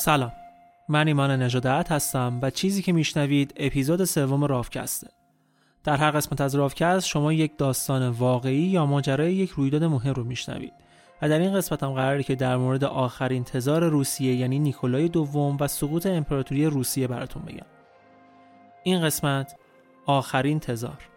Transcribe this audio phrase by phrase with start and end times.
[0.00, 0.32] سلام.
[0.88, 5.08] من ایمان نجادت هستم و چیزی که میشنوید اپیزود سوم رافکسته.
[5.84, 10.24] در هر قسمت از رافکست شما یک داستان واقعی یا ماجرای یک رویداد مهم رو
[10.24, 10.72] میشنوید.
[11.22, 15.56] و در این قسمت هم قراره که در مورد آخرین تزار روسیه یعنی نیکولای دوم
[15.60, 17.66] و سقوط امپراتوری روسیه براتون بگم.
[18.82, 19.56] این قسمت
[20.06, 21.09] آخرین تزار.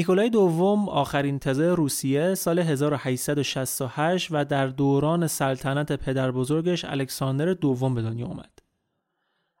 [0.00, 7.94] نیکولای دوم آخرین تزار روسیه سال 1868 و در دوران سلطنت پدر بزرگش الکساندر دوم
[7.94, 8.58] به دنیا اومد.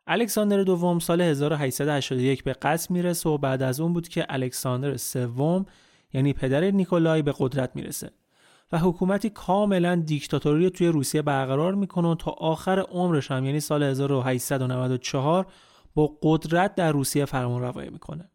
[0.06, 5.66] الکساندر دوم سال 1881 به قصد می‌رسه و بعد از اون بود که الکساندر سوم
[6.12, 8.10] یعنی پدر نیکولای به قدرت می‌رسه
[8.72, 15.46] و حکومتی کاملا دیکتاتوری توی روسیه برقرار می‌کنه تا آخر عمرش هم یعنی سال 1894
[15.94, 18.30] با قدرت در روسیه فرمان روایی می‌کنه.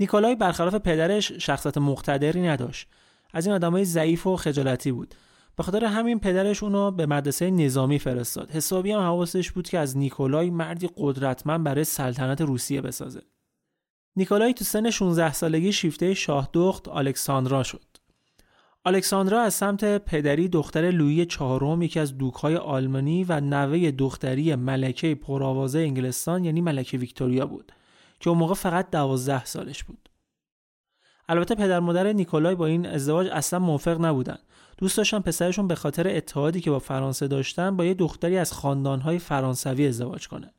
[0.00, 2.88] نیکولای برخلاف پدرش شخصیت مقتدری نداشت.
[3.32, 5.14] از این آدمای ضعیف و خجالتی بود.
[5.56, 8.50] به خاطر همین پدرش اونو به مدرسه نظامی فرستاد.
[8.50, 13.22] حسابی هم حواسش بود که از نیکولای مردی قدرتمند برای سلطنت روسیه بسازه.
[14.16, 17.84] نیکولای تو سن 16 سالگی شیفته شاه دخت الکساندرا شد.
[18.84, 25.14] الکساندرا از سمت پدری دختر لویی چهارم یکی از دوکهای آلمانی و نوه دختری ملکه
[25.14, 27.72] پرآوازه انگلستان یعنی ملکه ویکتوریا بود.
[28.20, 30.08] که اون موقع فقط دوازده سالش بود.
[31.28, 34.38] البته پدر مادر نیکولای با این ازدواج اصلا موافق نبودن.
[34.78, 39.18] دوست داشتن پسرشون به خاطر اتحادی که با فرانسه داشتن با یه دختری از خاندانهای
[39.18, 40.50] فرانسوی ازدواج کنه.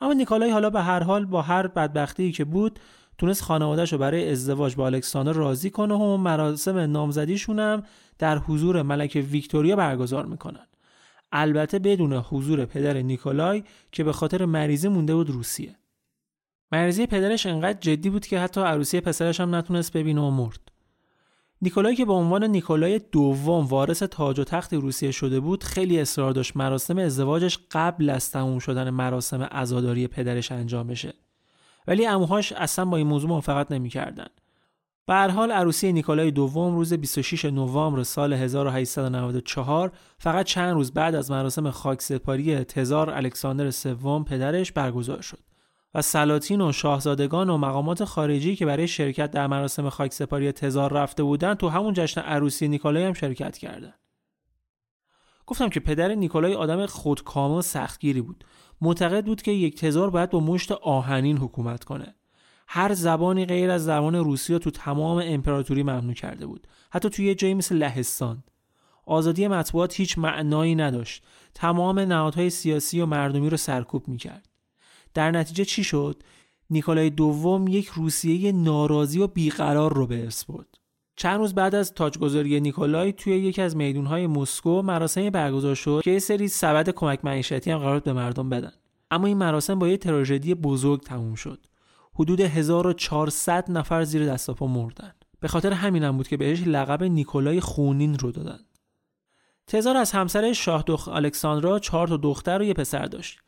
[0.00, 2.80] اما نیکولای حالا به هر حال با هر بدبختی که بود
[3.18, 7.82] تونست خانوادهش رو برای ازدواج با الکساندر راضی کنه و مراسم نامزدیشون هم
[8.18, 10.66] در حضور ملکه ویکتوریا برگزار می‌کنن.
[11.32, 15.76] البته بدون حضور پدر نیکولای که به خاطر مریضی مونده بود روسیه.
[16.72, 20.60] مریضی پدرش انقدر جدی بود که حتی عروسی پسرش هم نتونست ببینه و مرد.
[21.62, 26.32] نیکولای که به عنوان نیکولای دوم وارث تاج و تخت روسیه شده بود خیلی اصرار
[26.32, 31.14] داشت مراسم ازدواجش قبل از تموم شدن مراسم عزاداری پدرش انجام بشه.
[31.86, 34.26] ولی اموهاش اصلا با این موضوع موافقت نمی‌کردن.
[35.06, 41.14] به هر حال عروسی نیکولای دوم روز 26 نوامبر سال 1894 فقط چند روز بعد
[41.14, 45.49] از مراسم خاکسپاری تزار الکساندر سوم پدرش برگزار شد.
[45.94, 51.22] و سلاطین و شاهزادگان و مقامات خارجی که برای شرکت در مراسم خاکسپاری تزار رفته
[51.22, 54.00] بودند تو همون جشن عروسی نیکولای هم شرکت کردند.
[55.46, 58.44] گفتم که پدر نیکولای آدم خودکامه و سختگیری بود.
[58.80, 62.14] معتقد بود که یک تزار باید با مشت آهنین حکومت کنه.
[62.68, 66.66] هر زبانی غیر از زبان روسی رو تو تمام امپراتوری ممنوع کرده بود.
[66.90, 68.44] حتی توی یه جایی مثل لهستان.
[69.06, 71.24] آزادی مطبوعات هیچ معنایی نداشت.
[71.54, 74.49] تمام نهادهای سیاسی و مردمی رو سرکوب می‌کرد.
[75.14, 76.22] در نتیجه چی شد؟
[76.70, 80.66] نیکولای دوم یک روسیه ناراضی و بیقرار رو به ارث برد.
[81.16, 86.10] چند روز بعد از تاجگذاری نیکولای توی یکی از میدونهای مسکو مراسمی برگزار شد که
[86.10, 88.72] یه سری سبد کمک معیشتی هم قرار به مردم بدن.
[89.10, 91.66] اما این مراسم با یه تراژدی بزرگ تموم شد.
[92.14, 95.12] حدود 1400 نفر زیر دست پا مردن.
[95.40, 98.60] به خاطر همینم بود که بهش لقب نیکولای خونین رو دادن.
[99.66, 103.40] تزار از همسر شاه دخ الکساندرا چهار تا دختر و یه پسر داشت.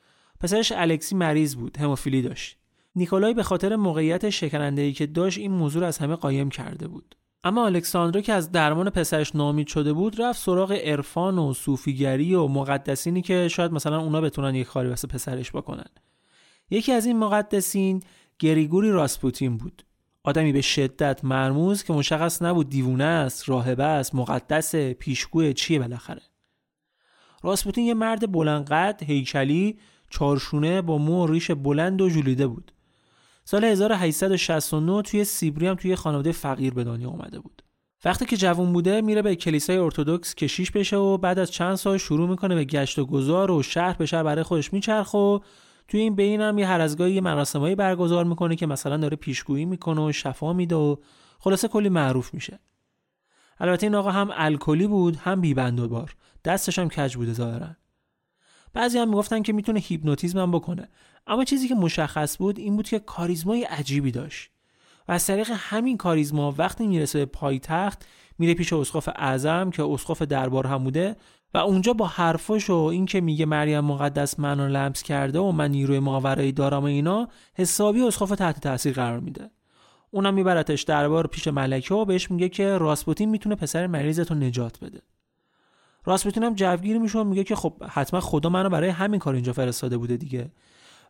[0.42, 2.56] پسرش الکسی مریض بود هموفیلی داشت.
[2.96, 7.16] نیکولای به خاطر موقعیت شکننده‌ای که داشت این موضوع از همه قایم کرده بود.
[7.44, 12.46] اما الکساندرا که از درمان پسرش نامید شده بود رفت سراغ عرفان و صوفیگری و
[12.46, 15.88] مقدسینی که شاید مثلا اونا بتونن یک کاری واسه پسرش بکنن.
[16.70, 18.02] یکی از این مقدسین
[18.38, 19.84] گریگوری راسپوتین بود.
[20.24, 26.22] آدمی به شدت مرموز که مشخص نبود دیوونه است راهبه است مقدس پیشگوی چیه بالاخره.
[27.42, 29.78] راسپوتین یه مرد بلندقد هیکلی
[30.12, 32.72] چارشونه با مو و ریش بلند و جولیده بود.
[33.44, 37.62] سال 1869 توی سیبری هم توی خانواده فقیر به دنیا اومده بود.
[38.04, 41.98] وقتی که جوون بوده میره به کلیسای ارتودکس کشیش بشه و بعد از چند سال
[41.98, 45.38] شروع می‌کنه به گشت و گذار و شهر به شهر برای خودش میچرخ و
[45.88, 49.64] توی این بین هم یه هر از گاهی مراسمایی برگزار می‌کنه که مثلا داره پیشگویی
[49.64, 50.96] می‌کنه و شفا میده و
[51.38, 52.58] خلاصه کلی معروف میشه.
[53.60, 56.14] البته این آقا هم الکلی بود هم بیبند و بار.
[56.44, 57.68] دستش هم کج بوده ظاهرا.
[58.74, 60.88] بعضی هم می‌گفتن که می‌تونه هیپنوتیزم هم بکنه.
[61.26, 64.50] اما چیزی که مشخص بود این بود که کاریزمای عجیبی داشت
[65.08, 68.06] و از طریق همین کاریزما وقتی می‌رسه به پایتخت
[68.38, 71.16] میره پیش اسقف اعظم که اسقف دربار هم بوده
[71.54, 75.70] و اونجا با حرفش و این که میگه مریم مقدس منو لمس کرده و من
[75.70, 79.50] نیروی ماورایی دارم و اینا حسابی اسقف تحت تاثیر قرار میده.
[80.10, 85.02] اونم میبرتش دربار پیش ملکه و بهش میگه که راسپوتین می‌تونه پسر مریضتو نجات بده.
[86.04, 89.52] راسپوتین هم جوگیر میشه و میگه که خب حتما خدا منو برای همین کار اینجا
[89.52, 90.50] فرستاده بوده دیگه.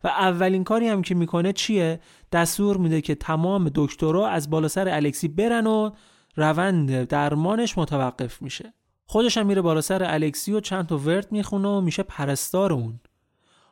[0.04, 2.00] و اولین کاری هم که می‌کنه چیه؟
[2.32, 5.90] دستور میده که تمام دکترها از بالا سر الکسی برن و
[6.36, 8.74] روند درمانش متوقف میشه.
[9.06, 13.00] خودش هم میره بالا سر الکسی و چند تا ورد می‌خونه و میشه پرستار اون.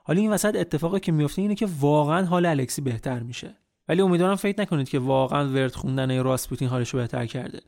[0.04, 3.56] حالا این وسط اتفاقی که میفته اینه که واقعا حال الکسی بهتر میشه.
[3.88, 7.60] ولی امیدوارم فکر نکنید که واقعا ورد خوندن راسپوتین حالش رو بهتر کرده.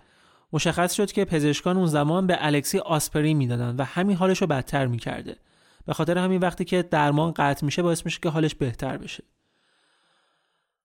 [0.52, 4.86] مشخص شد که پزشکان اون زمان به الکسی آسپرین می‌دادن و همین حالش رو بدتر
[4.86, 5.36] می‌کرده.
[5.86, 9.24] به خاطر همین وقتی که درمان قطع میشه باعث میشه که حالش بهتر بشه.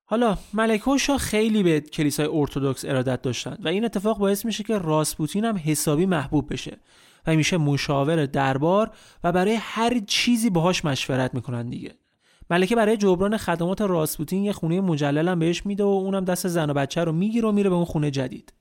[0.05, 5.45] حالا ملکه خیلی به کلیسای ارتودکس ارادت داشتن و این اتفاق باعث میشه که راسپوتین
[5.45, 6.77] هم حسابی محبوب بشه
[7.27, 8.91] و میشه مشاور دربار
[9.23, 11.95] و برای هر چیزی باهاش مشورت می‌کنن دیگه.
[12.49, 16.69] ملکه برای جبران خدمات راسپوتین یه خونه مجلل هم بهش میده و اونم دست زن
[16.69, 18.53] و بچه رو می‌گیره و میره به اون خونه جدید.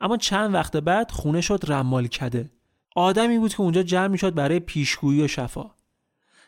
[0.00, 2.50] اما چند وقت بعد خونه شد رمال کده
[2.96, 5.70] آدمی بود که اونجا جمع می‌شد برای پیشگویی و شفا.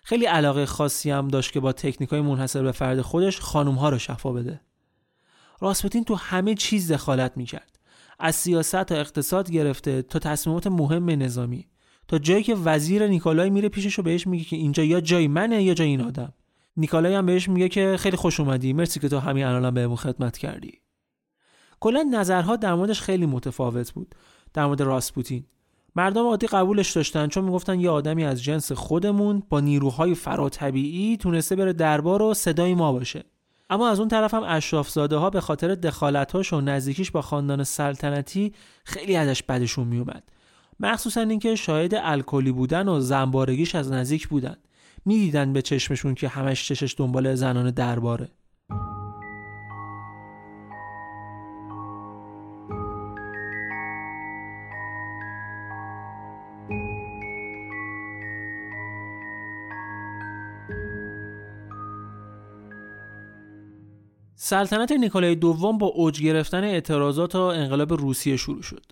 [0.03, 3.89] خیلی علاقه خاصی هم داشت که با تکنیک های منحصر به فرد خودش خانوم ها
[3.89, 4.61] رو شفا بده.
[5.61, 7.79] راسپوتین تو همه چیز دخالت می‌کرد.
[8.19, 11.69] از سیاست تا اقتصاد گرفته تا تصمیمات مهم نظامی.
[12.09, 15.63] تا جایی که وزیر نیکولای میره پیشش و بهش میگه که اینجا یا جای منه
[15.63, 16.33] یا جای این آدم.
[16.77, 18.73] نیکولای هم بهش میگه که خیلی خوش اومدی.
[18.73, 20.81] مرسی که تو همین الان بهمون خدمت کردی.
[21.81, 24.15] کلا نظرها در موردش خیلی متفاوت بود
[24.55, 25.45] در مورد راسپوتین
[25.97, 31.57] مردم عادی قبولش داشتن چون می‌گفتن یه آدمی از جنس خودمون با نیروهای فراتبیعی تونسته
[31.57, 33.25] بره دربار و صدای ما باشه.
[33.71, 38.53] اما از اون طرف هم اشرافزاده ها به خاطر دخالتاش و نزدیکیش با خاندان سلطنتی
[38.85, 40.23] خیلی ازش بدشون میومد
[40.81, 44.57] مخصوصا اینکه شاهد الکلی بودن و زنبارگیش از نزدیک بودن.
[45.05, 48.29] می‌دیدن به چشمشون که همش چشش دنبال زنان درباره.
[64.49, 68.85] سلطنت نیکولای دوم با اوج گرفتن اعتراضات و انقلاب روسیه شروع شد.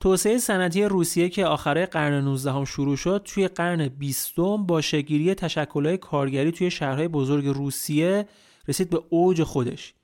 [0.00, 4.34] توسعه صنعتی روسیه که آخره قرن 19 هم شروع شد توی قرن 20
[4.66, 8.28] با شگیری تشکلهای کارگری توی شهرهای بزرگ روسیه
[8.68, 9.94] رسید به اوج خودش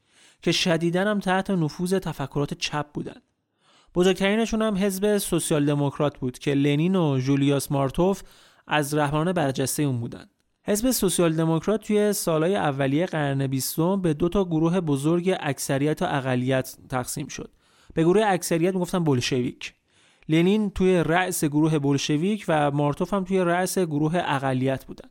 [0.42, 3.22] که شدیدن هم تحت نفوذ تفکرات چپ بودند.
[3.94, 8.22] بزرگترینشون هم حزب سوسیال دموکرات بود که لنین و جولیاس مارتوف
[8.66, 10.30] از رهبران برجسته اون بودند.
[10.68, 16.06] حزب سوسیال دموکرات توی سالهای اولیه قرن بیستم به دو تا گروه بزرگ اکثریت و
[16.08, 17.50] اقلیت تقسیم شد.
[17.94, 19.74] به گروه اکثریت می‌گفتن بولشویک.
[20.28, 25.08] لنین توی رأس گروه بولشویک و مارتوف هم توی رأس گروه اقلیت بودن.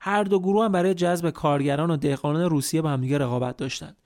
[0.00, 3.96] هر دو گروه هم برای جذب کارگران و دهقانان روسیه با همدیگه رقابت داشتند.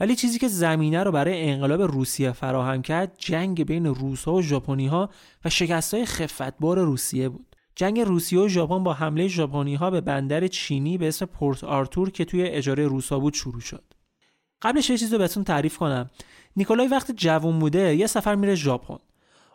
[0.00, 5.10] ولی چیزی که زمینه رو برای انقلاب روسیه فراهم کرد جنگ بین روسها و ژاپنیها
[5.44, 7.55] و شکستهای خفتبار روسیه بود.
[7.76, 12.10] جنگ روسیه و ژاپن با حمله ژاپنی ها به بندر چینی به اسم پورت آرتور
[12.10, 13.84] که توی اجاره روسا بود شروع شد.
[14.62, 16.10] قبلش یه چیز رو بهتون تعریف کنم.
[16.56, 18.98] نیکولای وقتی جوون بوده یه سفر میره ژاپن.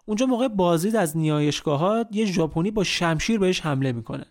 [0.06, 4.26] اونجا موقع بازدید از نیایشگاهات یه ژاپنی با شمشیر بهش حمله می‌کنه.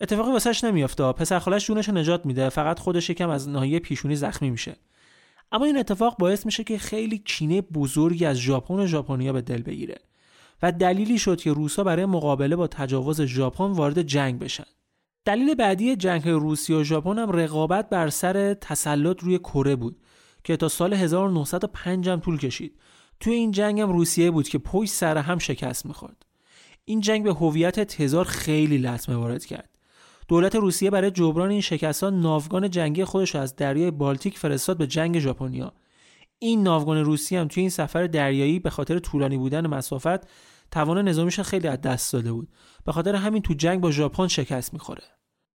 [0.00, 1.12] اتفاقی واسش نمیافته.
[1.12, 2.48] پسر خالش جونش نجات میده.
[2.48, 4.76] فقط خودش یکم از ناحیه پیشونی زخمی میشه.
[5.52, 9.62] اما این اتفاق باعث میشه که خیلی کینه بزرگی از ژاپن و ژاپنیا به دل
[9.62, 9.98] بگیره.
[10.64, 14.64] و دلیلی شد که روسا برای مقابله با تجاوز ژاپن وارد جنگ بشن.
[15.24, 19.96] دلیل بعدی جنگ روسیه و ژاپن هم رقابت بر سر تسلط روی کره بود
[20.44, 22.80] که تا سال 1905 هم طول کشید.
[23.20, 26.26] توی این جنگ هم روسیه بود که پشت سر هم شکست می‌خورد.
[26.84, 29.70] این جنگ به هویت تزار خیلی لطمه وارد کرد.
[30.28, 34.86] دولت روسیه برای جبران این شکست ها ناوگان جنگی خودش از دریای بالتیک فرستاد به
[34.86, 35.72] جنگ ژاپنیا.
[36.38, 40.28] این ناوگان روسی هم توی این سفر دریایی به خاطر طولانی بودن مسافت
[40.70, 42.48] توان نظامیش خیلی از دست داده بود.
[42.84, 45.02] به خاطر همین تو جنگ با ژاپن شکست می‌خوره.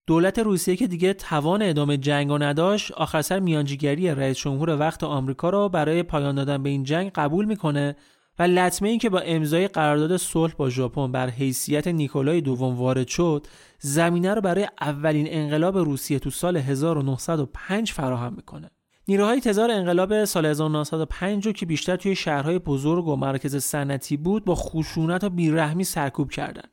[0.07, 5.03] دولت روسیه که دیگه توان ادامه جنگ رو نداشت آخر سر میانجیگری رئیس جمهور وقت
[5.03, 7.95] آمریکا رو برای پایان دادن به این جنگ قبول می‌کنه
[8.39, 13.07] و لطمه این که با امضای قرارداد صلح با ژاپن بر حیثیت نیکولای دوم وارد
[13.07, 13.47] شد
[13.79, 18.71] زمینه رو برای اولین انقلاب روسیه تو سال 1905 فراهم می‌کنه.
[19.09, 24.45] نیروهای تزار انقلاب سال 1905 رو که بیشتر توی شهرهای بزرگ و مرکز صنعتی بود
[24.45, 26.69] با خشونت و بیرحمی سرکوب کردند.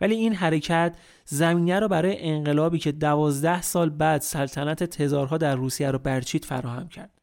[0.00, 5.90] ولی این حرکت زمینه رو برای انقلابی که دوازده سال بعد سلطنت تزارها در روسیه
[5.90, 7.20] رو برچید فراهم کرد.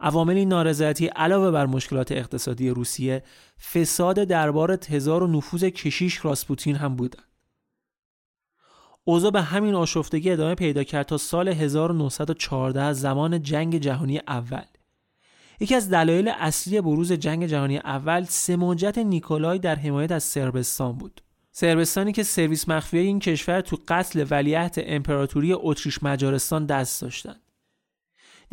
[0.00, 3.22] عوامل نارضایتی علاوه بر مشکلات اقتصادی روسیه
[3.72, 7.25] فساد دربار تزار و نفوذ کشیش راسپوتین هم بودند.
[9.08, 14.64] اوضاع به همین آشفتگی ادامه پیدا کرد تا سال 1914 زمان جنگ جهانی اول.
[15.60, 21.20] یکی از دلایل اصلی بروز جنگ جهانی اول سماجت نیکولای در حمایت از سربستان بود.
[21.52, 27.40] سربستانی که سرویس مخفیه این کشور تو قتل ولیعهد امپراتوری اتریش مجارستان دست داشتند.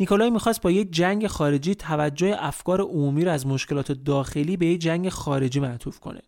[0.00, 4.80] نیکولای می‌خواست با یک جنگ خارجی توجه افکار عمومی را از مشکلات داخلی به یک
[4.80, 6.22] جنگ خارجی معطوف کنه.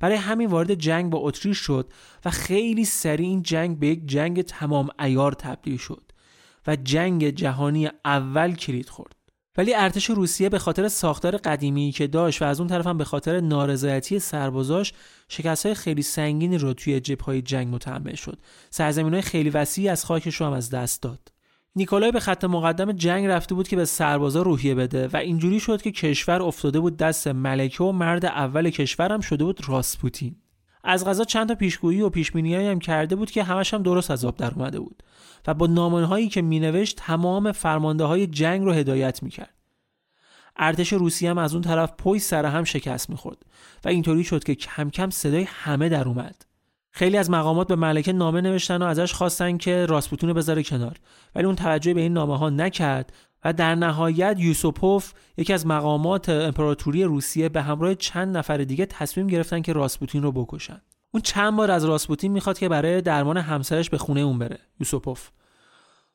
[0.00, 1.92] برای همین وارد جنگ با اتریش شد
[2.24, 6.02] و خیلی سریع این جنگ به یک جنگ تمام ایار تبدیل شد
[6.66, 9.16] و جنگ جهانی اول کلید خورد.
[9.56, 13.04] ولی ارتش روسیه به خاطر ساختار قدیمی که داشت و از اون طرف هم به
[13.04, 14.92] خاطر نارضایتی سربازاش
[15.28, 18.38] شکست های خیلی سنگینی رو توی های جنگ متحمل شد.
[18.70, 21.33] سرزمین های خیلی وسیعی از خاکش رو هم از دست داد.
[21.76, 25.82] نیکولای به خط مقدم جنگ رفته بود که به سربازا روحیه بده و اینجوری شد
[25.82, 30.36] که کشور افتاده بود دست ملکه و مرد اول کشورم شده بود راسپوتین.
[30.84, 34.24] از غذا چند تا پیشگویی و پیشبینیایی هم کرده بود که همش هم درست از
[34.24, 35.02] آب در اومده بود
[35.46, 39.54] و با نامه که مینوشت تمام فرمانده های جنگ رو هدایت می‌کرد.
[40.56, 43.38] ارتش روسی هم از اون طرف پای سر هم شکست می‌خورد
[43.84, 46.44] و اینطوری شد که کم کم صدای همه در اومد.
[46.96, 50.96] خیلی از مقامات به ملکه نامه نوشتن و ازش خواستن که راسپوتون رو بذاره کنار.
[51.34, 53.12] ولی اون توجه به این نامه ها نکرد
[53.44, 59.26] و در نهایت یوسوپوف یکی از مقامات امپراتوری روسیه به همراه چند نفر دیگه تصمیم
[59.26, 60.80] گرفتن که راسپوتین رو بکشن.
[61.10, 65.28] اون چند بار از راسپوتین می‌خواد که برای درمان همسرش به خونه اون بره یوسوپوف.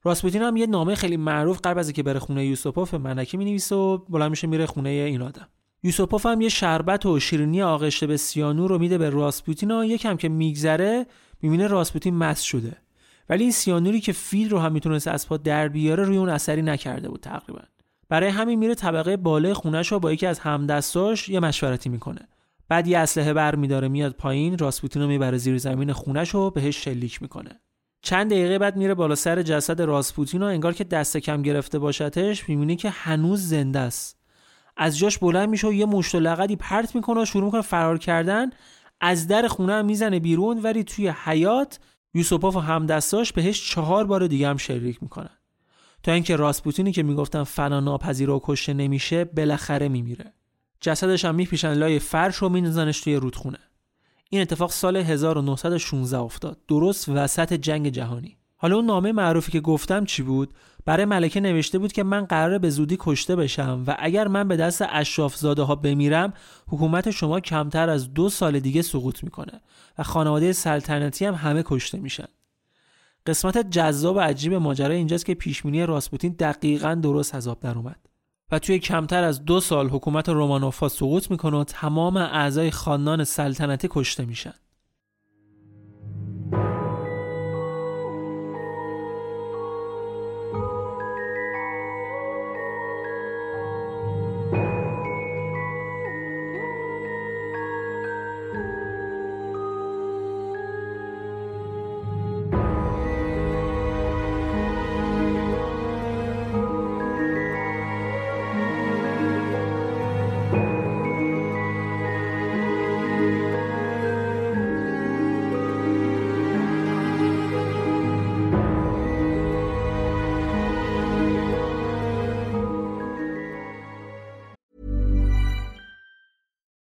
[0.04, 3.98] راسپوتین هم یه نامه خیلی معروف قبل از اینکه بره خونه یوسوپوف ملکه می‌نویسه و
[3.98, 5.48] بلند میشه میره خونه این آدم.
[5.84, 10.18] یوسوپوف هم یه شربت و شیرینی آغشته به سیانور رو میده به راسپوتین و یکم
[10.18, 11.06] که میگذره
[11.42, 12.78] می‌بینه راسپوتین مست شده.
[13.30, 16.62] ولی این سیانوری که فیل رو هم می‌تونست از پا در بیاره روی اون اثری
[16.62, 17.62] نکرده بود تقریبا.
[18.10, 22.22] برای همین میره طبقه بالای خونش رو با یکی از همدستاش یه مشورتی می‌کنه.
[22.70, 26.84] بعد یه اسلحه بر میداره میاد پایین راسپوتین رو می‌بره زیر زمین خونش رو بهش
[26.84, 27.60] شلیک می‌کنه.
[28.02, 32.50] چند دقیقه بعد میره بالا سر جسد راسپوتین و انگار که دست کم گرفته باشتش
[32.50, 34.19] می‌بینی که هنوز زنده است.
[34.82, 37.98] از جاش بلند میشه و یه مشت و لغدی پرت می‌کنه و شروع می‌کنه فرار
[37.98, 38.50] کردن.
[39.02, 41.80] از در خونه هم می‌زنه بیرون ولی توی حیات
[42.14, 45.38] یوسوپوف و همدستاش بهش چهار بار دیگه هم شلیک می‌کنن.
[46.04, 50.34] تا اینکه راسپوتینی که می‌گفتن فنا ناپذیر و کشته نمیشه بالاخره میمیره.
[50.82, 53.60] جسدش هم میپیشن لای فرش و میندازنش توی رودخونه.
[54.30, 56.58] این اتفاق سال 1916 افتاد.
[56.68, 58.38] درست وسط جنگ جهانی.
[58.58, 60.54] حالا اون نامه معروفی که گفتم چی بود؟
[60.86, 64.58] برای ملکه نوشته بود که من قراره به زودی کشته بشم و اگر من به
[64.58, 66.34] دست اشراف زاده ها بمیرم
[66.68, 69.62] حکومت شما کمتر از دو سال دیگه سقوط می‌کنه
[69.98, 72.28] و خانواده سلطنتی هم همه کشته میشن.
[73.26, 78.00] قسمت جذاب و عجیب ماجرا اینجاست که پیشبینی راسپوتین دقیقا درست حساب در اومد
[78.52, 83.88] و توی کمتر از دو سال حکومت رومانوفا سقوط می‌کنه و تمام اعضای خاندان سلطنتی
[83.92, 84.54] کشته میشن.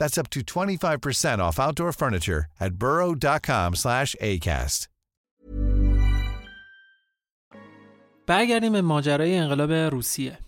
[0.00, 4.88] That's up to 25% off outdoor furniture at burrow.com slash ACAST.
[8.26, 10.38] برگردیم به ماجرای انقلاب روسیه.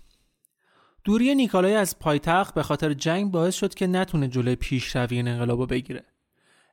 [1.04, 5.70] دوری نیکالای از پایتخت به خاطر جنگ باعث شد که نتونه جلوی پیشروی این انقلاب
[5.70, 6.04] بگیره.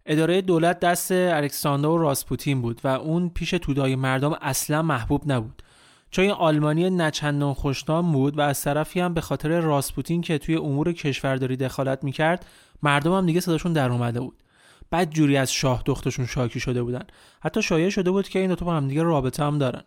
[0.06, 5.64] اداره دولت دست الکساندر و راسپوتین بود و اون پیش تودای مردم اصلا محبوب نبود.
[6.12, 10.56] چون این آلمانی نچندان خوشنام بود و از طرفی هم به خاطر راسپوتین که توی
[10.56, 12.46] امور کشورداری دخالت می‌کرد
[12.84, 14.44] مردم هم دیگه صداشون در اومده بود.
[14.90, 17.04] بعد جوری از شاه دختشون شاکی شده بودن.
[17.42, 19.84] حتی شایع شده بود که این دو تا با هم دیگه رابطه هم دارن.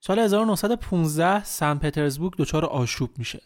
[0.00, 3.42] سال 1915 سن پترزبورگ دچار آشوب میشه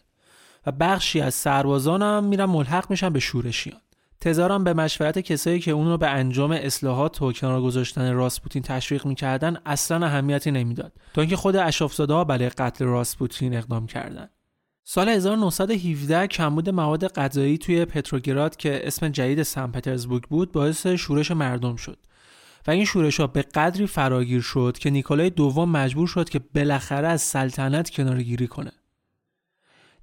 [0.65, 3.81] و بخشی از سربازان هم میرن ملحق میشن به شورشیان.
[4.21, 9.05] تزارم به مشورت کسایی که اون رو به انجام اصلاحات و کنار گذاشتن راسپوتین تشویق
[9.05, 14.29] می‌کردن اصلا اهمیتی نمی‌داد تا اینکه خود اشرافزاده ها برای قتل راسپوتین اقدام کردند.
[14.83, 21.31] سال 1917 کمبود مواد غذایی توی پتروگراد که اسم جدید سن پترزبورگ بود باعث شورش
[21.31, 21.97] مردم شد
[22.67, 27.07] و این شورش ها به قدری فراگیر شد که نیکولای دوم مجبور شد که بالاخره
[27.07, 28.71] از سلطنت کنارگیری کنه.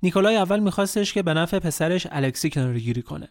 [0.02, 3.28] نیکولای اول میخواستش که به نفع پسرش الکسی کنارگیری کنه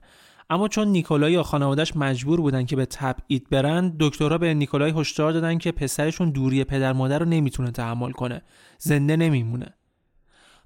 [0.50, 5.32] اما چون نیکولای یا خانوادهش مجبور بودن که به تبعید برن دکترها به نیکولای هشدار
[5.32, 8.42] دادن که پسرشون دوری پدر مادر رو نمی‌تونه تحمل کنه.
[8.78, 9.74] زنده نمیمونه.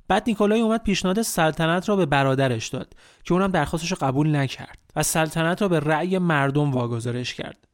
[0.08, 4.78] بعد نیکولای اومد پیشنهاد سلطنت را به برادرش داد که اونم درخواستش رو قبول نکرد
[4.96, 7.68] و سلطنت را به رأی مردم واگذارش کرد.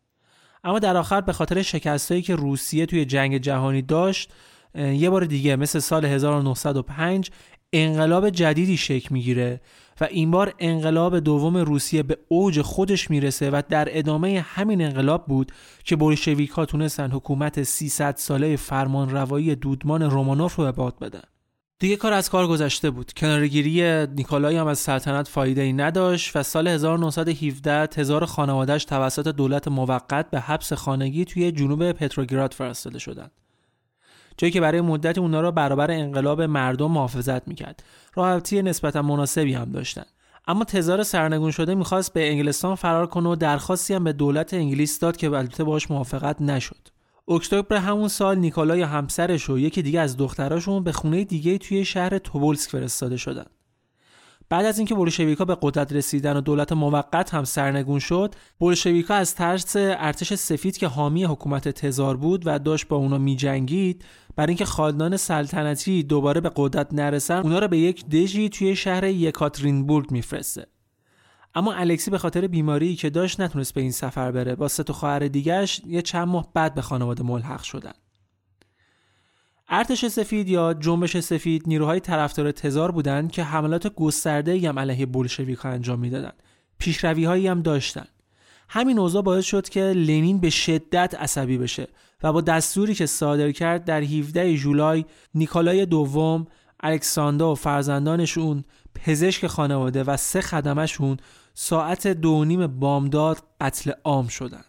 [0.64, 4.34] اما در آخر به خاطر شکستایی که روسیه توی جنگ جهانی داشت
[4.76, 7.32] یه بار دیگه مثل سال 1905
[7.74, 9.62] انقلاب جدیدی شکل می‌گیره
[10.02, 15.26] و این بار انقلاب دوم روسیه به اوج خودش می‌رسه و در ادامه همین انقلاب
[15.26, 15.52] بود
[15.84, 21.24] که بولشویک ها تونستن حکومت 300 ساله فرمان روایی دودمان رومانوف رو به باد بدن.
[21.80, 23.14] دیگه کار از کار گذشته بود.
[23.14, 29.68] کنارگیری نیکولای هم از سلطنت فایده ای نداشت و سال 1917 هزار خانوادهش توسط دولت
[29.68, 33.32] موقت به حبس خانگی توی جنوب پتروگراد فرستاده شدند.
[34.38, 37.84] جایی که برای مدت اونا را برابر انقلاب مردم محافظت می‌کرد.
[38.16, 40.06] راحتی نسبتا مناسبی هم داشتن.
[40.48, 45.00] اما تزار سرنگون شده می‌خواست به انگلستان فرار کنه و درخواستی هم به دولت انگلیس
[45.00, 46.88] داد که البته باش موافقت نشد.
[47.28, 52.18] اکتبر همون سال نیکولای همسرش و یکی دیگه از دختراشون به خونه دیگه توی شهر
[52.18, 53.46] توبولسک فرستاده شدن.
[54.50, 59.36] بعد از اینکه بولشویکا به قدرت رسیدن و دولت موقت هم سرنگون شد بولشویکا از
[59.36, 64.06] ترس ارتش سفید که حامی حکومت تزار بود و داشت با اونا میجنگید
[64.36, 69.04] برای اینکه خاندان سلطنتی دوباره به قدرت نرسن اونا رو به یک دژی توی شهر
[69.04, 70.68] یکاترینبورگ میفرسته.
[71.56, 74.56] اما الکسی به خاطر بیماری که داشت نتونست به این سفر بره.
[74.56, 77.94] با سه خواهر دیگهش یه چند ماه بعد به خانواده ملحق شدن.
[79.70, 85.70] ارتش سفید یا جنبش سفید نیروهای طرفدار تزار بودند که حملات گسترده هم علیه بولشویک‌ها
[85.70, 86.44] انجام می‌دادند
[86.80, 88.06] پیشروی هم داشتن
[88.70, 91.88] همین اوضاع باعث شد که لنین به شدت عصبی بشه
[92.24, 96.48] و با دستوری که صادر کرد در 17 جولای نیکولای دوم
[96.80, 98.64] الکساندر و فرزندانشون
[98.96, 101.18] پزشک خانواده و سه خدمشون
[101.54, 104.67] ساعت دو نیم بامداد قتل عام شدند.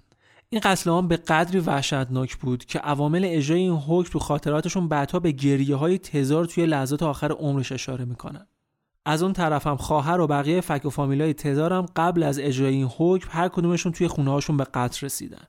[0.50, 5.20] این قتل عام به قدری وحشتناک بود که عوامل اجرای این حکم تو خاطراتشون بعدها
[5.20, 8.46] به گریه های تزار توی لحظات آخر عمرش اشاره می‌کنن.
[9.06, 12.88] از اون طرفم خواهر و بقیه فک و فامیلای تزار هم قبل از اجرای این
[12.98, 15.44] حکم هر کدومشون توی خونه هاشون به قتل رسیدن.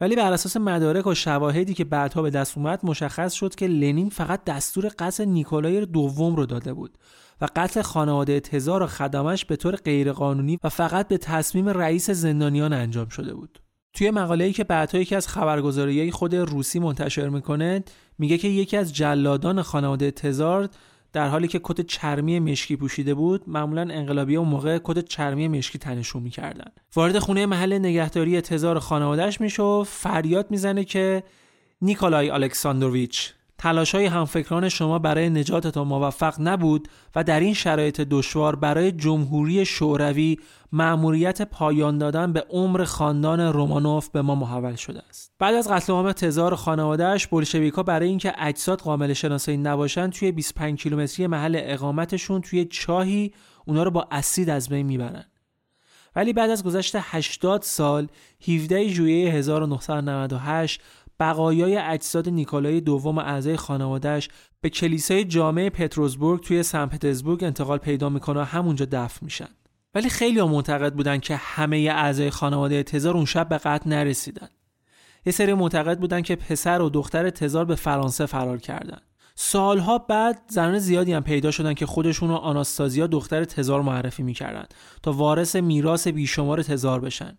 [0.00, 4.08] ولی بر اساس مدارک و شواهدی که بعدها به دست اومد مشخص شد که لنین
[4.10, 6.98] فقط دستور قتل نیکولای دوم رو داده بود
[7.40, 12.72] و قتل خانواده تزار و خدمش به طور غیرقانونی و فقط به تصمیم رئیس زندانیان
[12.72, 13.61] انجام شده بود.
[13.94, 17.84] توی مقاله‌ای که بعدها یکی از خبرگزاریهای خود روسی منتشر می‌کنه
[18.18, 20.68] میگه که یکی از جلادان خانواده تزار
[21.12, 25.78] در حالی که کت چرمی مشکی پوشیده بود معمولا انقلابی اون موقع کت چرمی مشکی
[25.78, 26.70] تنشون می‌کردن.
[26.96, 31.22] وارد خونه محل نگهداری تزار خانوادهش میشه و فریاد می‌زنه که
[31.82, 38.56] نیکولای الکساندروویچ تلاش های همفکران شما برای نجاتتان موفق نبود و در این شرایط دشوار
[38.56, 40.36] برای جمهوری شوروی
[40.72, 45.32] مأموریت پایان دادن به عمر خاندان رومانوف به ما محول شده است.
[45.38, 50.82] بعد از قتل عام تزار خانوادهش بولشویکا برای اینکه اجساد قابل شناسایی نباشن توی 25
[50.82, 53.32] کیلومتری محل اقامتشون توی چاهی
[53.66, 55.24] اونا رو با اسید از بین می‌برن.
[56.16, 58.08] ولی بعد از گذشت 80 سال
[58.48, 60.80] 17 ژوئیه 1998
[61.22, 64.28] بقایای اجساد نیکولای دوم اعضای خانوادهش
[64.60, 69.48] به کلیسای جامع پتروزبورگ توی سن پترزبورگ انتقال پیدا می‌کنه و همونجا دفن میشن.
[69.94, 74.48] ولی خیلی ها معتقد بودن که همه اعضای خانواده تزار اون شب به قتل نرسیدن.
[75.26, 78.98] یه سری معتقد بودن که پسر و دختر تزار به فرانسه فرار کردن.
[79.34, 84.64] سالها بعد زنان زیادی هم پیدا شدن که خودشون رو آناستازیا دختر تزار معرفی می‌کردن
[85.02, 87.38] تا وارث میراث بیشمار تزار بشن.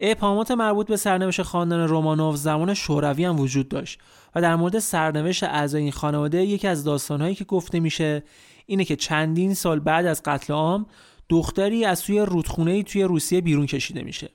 [0.00, 3.98] اپامات مربوط به سرنوشت خاندان رومانوف زمان شوروی هم وجود داشت
[4.34, 8.22] و در مورد سرنوشت اعضای این خانواده یکی از داستانهایی که گفته میشه
[8.66, 10.86] اینه که چندین سال بعد از قتل عام
[11.28, 14.30] دختری از توی رودخونه توی روسیه بیرون کشیده میشه.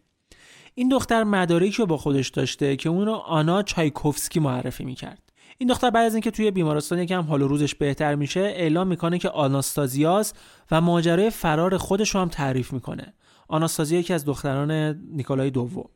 [0.76, 5.32] این دختر مدارکی رو با خودش داشته که اون رو آنا چایکوفسکی معرفی می‌کرد.
[5.58, 9.20] این دختر بعد از اینکه توی بیمارستان یکم حال و روزش بهتر میشه اعلام می‌کنه
[9.20, 10.34] که آناستازیاس
[10.72, 13.14] و ماجرای فرار خودش رو هم تعریف می‌کنه.
[13.52, 14.72] آناستازیا یکی از دختران
[15.12, 15.90] نیکولای دوم.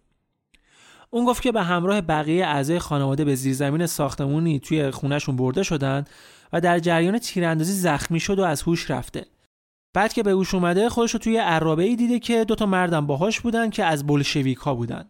[1.10, 6.06] اون گفت که به همراه بقیه اعضای خانواده به زیرزمین ساختمونی توی خونهشون برده شدن
[6.54, 9.26] و در جریان تیراندازی زخمی شد و از هوش رفته.
[9.94, 13.40] بعد که به هوش اومده خودش رو توی عرابه ای دیده که دوتا مردم باهاش
[13.40, 15.06] بودن که از بولشویک ها بودن.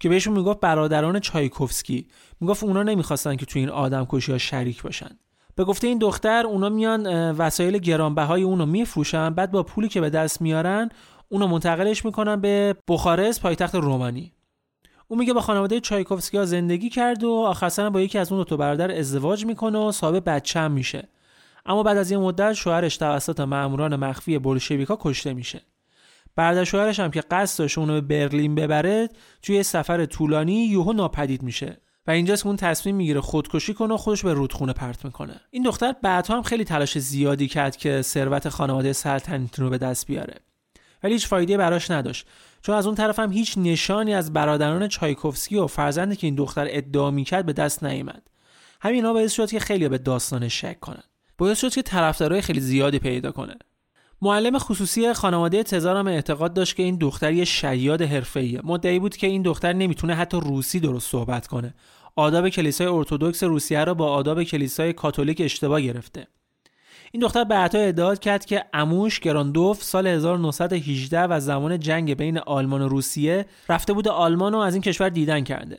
[0.00, 2.08] که بهشون می‌گفت برادران چایکوفسکی.
[2.40, 5.18] می‌گفت اونا نمی‌خواستن که توی این آدم کشی ها شریک باشن.
[5.54, 10.10] به گفته این دختر اونا میان وسایل گرانبهای اونو میفروشن بعد با پولی که به
[10.10, 10.90] دست میارن
[11.32, 14.32] اونو منتقلش می‌کنن به بخارست پایتخت رومانی.
[15.08, 18.98] اون میگه با خانواده چایکوفسکی زندگی کرد و آخر با یکی از اون دو برادر
[18.98, 21.08] ازدواج می‌کنه و صاحب بچه هم میشه.
[21.66, 25.60] اما بعد از یه مدت شوهرش توسط ماموران مخفی بولشویکا کشته میشه.
[26.36, 29.08] برادر شوهرش هم که قصد داشت اونو به برلین ببره
[29.42, 31.80] توی سفر طولانی یوهو ناپدید میشه.
[32.06, 35.40] و اینجاست که اون تصمیم می‌گیره خودکشی کنه و خودش به رودخونه پرت می‌کنه.
[35.50, 40.06] این دختر بعدها هم خیلی تلاش زیادی کرد که ثروت خانواده سلطنتی رو به دست
[40.06, 40.34] بیاره.
[41.02, 42.26] ولی هیچ فایده براش نداشت.
[42.62, 47.10] چون از اون هم هیچ نشانی از برادران چایکوفسکی و فرزندی که این دختر ادعا
[47.10, 48.22] می‌کرد به دست نیامد.
[48.80, 51.02] همینا باعث شد که خیلی به داستانش شک کنن.
[51.38, 53.54] باعث شد که طرفدارای خیلی زیادی پیدا کنه.
[54.22, 58.60] معلم خصوصی خانواده تزار هم اعتقاد داشت که این دختر یه شیاد حرفه‌ایه.
[58.64, 61.74] مدعی بود که این دختر نمی‌تونه حتی روسی درست صحبت کنه.
[62.16, 66.26] آداب کلیسای ارتودکس روسیه را با آداب کلیسای کاتولیک اشتباه گرفته.
[67.12, 72.82] این دختر بعدها ادعا کرد که اموش گراندوف سال 1918 و زمان جنگ بین آلمان
[72.82, 75.78] و روسیه رفته بود آلمان و از این کشور دیدن کرده.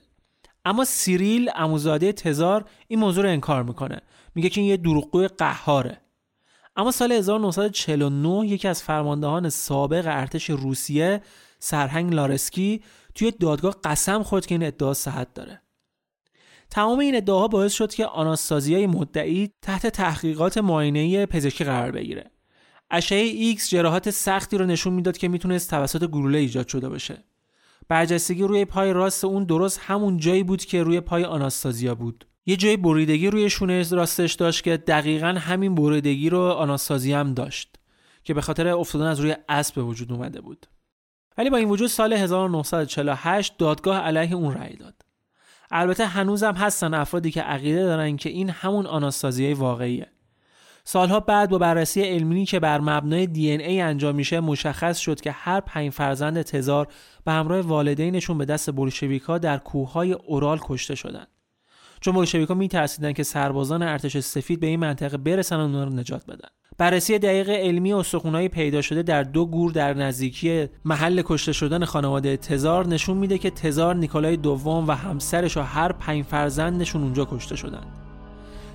[0.65, 4.01] اما سیریل عموزاده تزار این موضوع رو انکار می‌کنه.
[4.35, 6.01] میگه که این یه دروغگوی قهاره.
[6.75, 11.21] اما سال 1949 یکی از فرماندهان سابق ارتش روسیه
[11.59, 12.81] سرهنگ لارسکی
[13.15, 15.60] توی دادگاه قسم خورد که این ادعا صحت داره.
[16.71, 22.31] تمام این ادعاها باعث شد که آناستازیای مدعی تحت تحقیقات معاینه پزشکی قرار بگیره.
[22.91, 27.23] اشعه ایکس جراحات سختی رو نشون می‌داد که می‌تونست توسط گلوله ایجاد شده باشه.
[27.87, 32.27] برجستگی روی پای راست اون درست همون جایی بود که روی پای آناستازیا بود.
[32.45, 37.75] یه جای بریدگی روی شونه راستش داشت که دقیقا همین بریدگی رو آناستازی هم داشت
[38.23, 40.65] که به خاطر افتادن از روی اسب به وجود اومده بود.
[41.37, 45.00] ولی با این وجود سال 1948 دادگاه علیه اون رأی داد.
[45.71, 50.07] البته هنوزم هستن افرادی که عقیده دارن که این همون آناستازیای واقعیه.
[50.83, 55.31] سالها بعد با بررسی علمی که بر مبنای دی ای انجام میشه مشخص شد که
[55.31, 56.87] هر پنج فرزند تزار
[57.25, 61.27] به همراه والدینشون به دست بولشویکا در کوههای اورال کشته شدند
[62.01, 66.25] چون بولشویکا میترسیدن که سربازان ارتش سفید به این منطقه برسن و اونها رو نجات
[66.25, 66.49] بدن.
[66.77, 72.37] بررسی دقیق علمی استخونهایی پیدا شده در دو گور در نزدیکی محل کشته شدن خانواده
[72.37, 77.55] تزار نشون میده که تزار نیکولای دوم و همسرش و هر پنج فرزندشون اونجا کشته
[77.55, 77.83] شدن.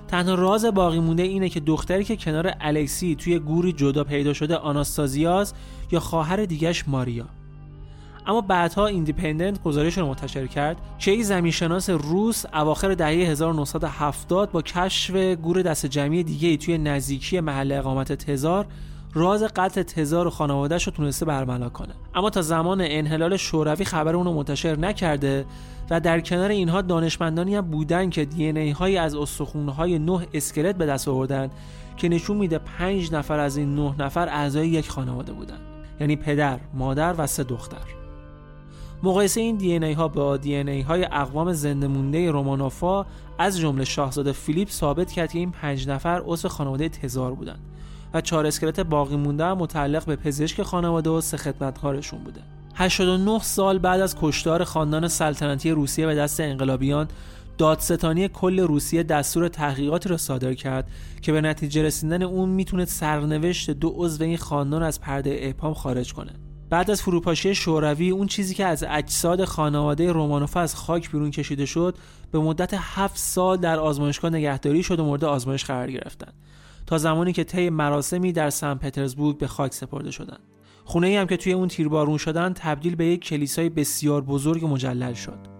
[0.07, 4.55] تنها راز باقی مونده اینه که دختری که کنار الکسی توی گوری جدا پیدا شده
[4.55, 5.53] آناستازیاس
[5.91, 7.25] یا خواهر دیگش ماریا.
[8.27, 14.61] اما بعدها ایندیپندنت گزارش رو منتشر کرد که این زمینشناس روس اواخر دهه 1970 با
[14.61, 18.65] کشف گور دست جمعی دیگه توی نزدیکی محل اقامت تزار
[19.13, 21.93] راز قتل تزار و خانوادهش رو تونسته برملا کنه.
[22.15, 25.45] اما تا زمان انحلال شوروی خبر اونو منتشر نکرده
[25.89, 30.75] و در کنار اینها دانشمندانی هم بودن که دی ای هایی از استخونهای نه اسکلت
[30.75, 31.49] به دست آوردن
[31.97, 35.59] که نشون میده پنج نفر از این نه نفر اعضای یک خانواده بودن.
[35.99, 38.06] یعنی پدر، مادر و سه دختر.
[39.03, 43.05] مقایسه این دی ای ها با دی ای های اقوام زنده مونده رومانوفا
[43.37, 47.59] از جمله شاهزاده فیلیپ ثابت کرد که این پنج نفر عضو خانواده تزار بودند
[48.13, 52.41] و چهار اسکلت باقی مونده متعلق به پزشک خانواده و سه خدمتکارشون بوده.
[52.75, 57.07] 89 سال بعد از کشتار خاندان سلطنتی روسیه به دست انقلابیان
[57.57, 60.87] دادستانی کل روسیه دستور تحقیقاتی را صادر کرد
[61.21, 66.13] که به نتیجه رسیدن اون می‌تونه سرنوشت دو عضو این خاندان از پرده اپام خارج
[66.13, 66.31] کنه.
[66.69, 71.65] بعد از فروپاشی شوروی اون چیزی که از اجساد خانواده رومانوف از خاک بیرون کشیده
[71.65, 71.97] شد
[72.31, 76.31] به مدت هفت سال در آزمایشگاه نگهداری شد و مورد آزمایش قرار گرفتن.
[76.85, 80.39] تا زمانی که طی مراسمی در سن پترزبورگ به خاک سپرده شدند.
[80.85, 85.13] خونه ای هم که توی اون تیربارون شدن تبدیل به یک کلیسای بسیار بزرگ مجلل
[85.13, 85.56] شد.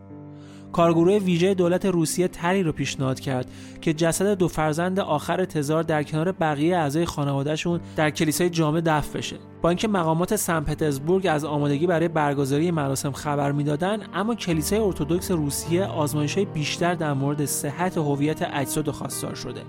[0.77, 6.03] کارگروه ویژه دولت روسیه تری رو پیشنهاد کرد که جسد دو فرزند آخر تزار در
[6.03, 9.35] کنار بقیه اعضای خانوادهشون در کلیسای جامع دفن بشه.
[9.61, 15.31] با اینکه مقامات سن پترزبورگ از آمادگی برای برگزاری مراسم خبر می‌دادند اما کلیسای ارتودکس
[15.31, 19.61] روسیه آزمایش بیشتر در مورد صحت هویت اجساد خواستار شده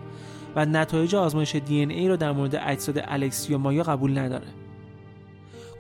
[0.57, 4.47] و نتایج آزمایش دی ای رو در مورد اجساد الکسی و مایا قبول نداره.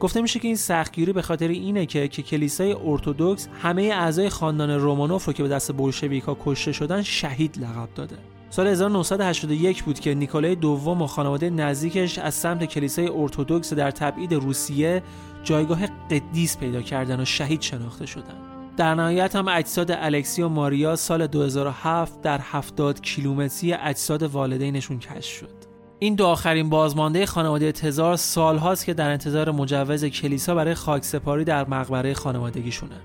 [0.00, 4.70] گفته میشه که این سختگیری به خاطر اینه که که کلیسای ارتودکس همه اعضای خاندان
[4.70, 8.16] رومانوف رو که به دست بولشویکا کشته شدن شهید لقب داده
[8.50, 14.34] سال 1981 بود که نیکولای دوم و خانواده نزدیکش از سمت کلیسای ارتودکس در تبعید
[14.34, 15.02] روسیه
[15.42, 18.58] جایگاه قدیس پیدا کردن و شهید شناخته شدند.
[18.76, 25.38] در نهایت هم اجساد الکسی و ماریا سال 2007 در 70 کیلومتری اجساد والدینشون کشف
[25.38, 25.57] شد.
[26.00, 31.68] این دو آخرین بازمانده خانواده تزار سالهاست که در انتظار مجوز کلیسا برای خاکسپاری در
[31.68, 33.00] مقبره خانوادگیشونن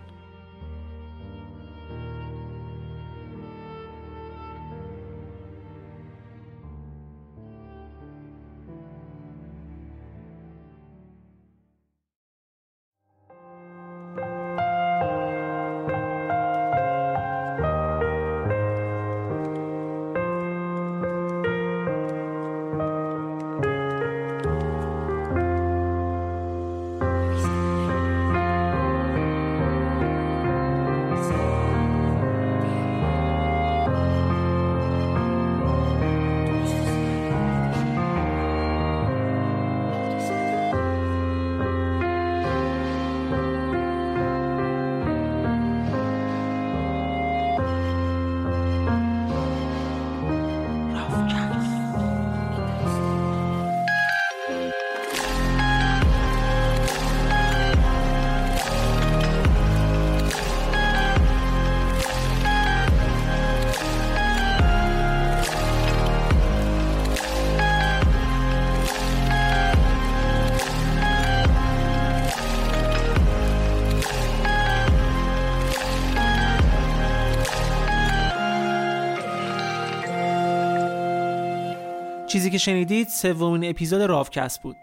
[82.33, 84.75] چیزی که شنیدید سومین اپیزود راوکست بود.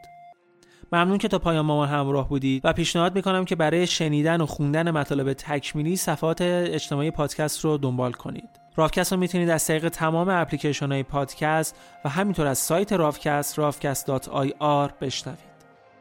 [0.93, 4.91] ممنون که تا پایان ما همراه بودید و پیشنهاد می‌کنم که برای شنیدن و خوندن
[4.91, 8.49] مطالب تکمیلی صفحات اجتماعی پادکست رو دنبال کنید.
[8.77, 14.93] راوکست رو می‌تونید از طریق تمام اپلیکیشن های پادکست و همینطور از سایت راوکست راوکست.ir
[15.01, 15.39] بشنوید.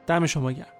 [0.07, 0.78] دم شما گرم.